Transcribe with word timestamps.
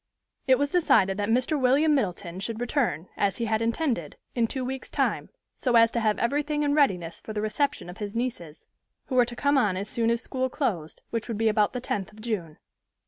It 0.47 0.57
was 0.57 0.71
decided 0.71 1.17
that 1.17 1.29
Mr. 1.29 1.61
William 1.61 1.93
Middleton 1.93 2.39
should 2.39 2.59
return, 2.59 3.07
as 3.17 3.37
he 3.37 3.45
had 3.45 3.61
intended, 3.61 4.15
in 4.33 4.47
two 4.47 4.65
weeks' 4.65 4.89
time, 4.89 5.29
so 5.57 5.75
as 5.75 5.91
to 5.91 5.99
have 5.99 6.17
everything 6.17 6.63
in 6.63 6.73
readiness 6.73 7.21
for 7.21 7.33
the 7.33 7.41
reception 7.43 7.87
of 7.87 7.99
his 7.99 8.15
nieces, 8.15 8.65
who 9.09 9.15
were 9.15 9.25
to 9.25 9.35
come 9.35 9.59
on 9.59 9.77
as 9.77 9.87
soon 9.87 10.09
as 10.09 10.19
school 10.19 10.49
closed, 10.49 11.03
which 11.11 11.27
would 11.27 11.37
be 11.37 11.49
about 11.49 11.73
the 11.73 11.79
tenth 11.81 12.11
of 12.11 12.19
June. 12.19 12.57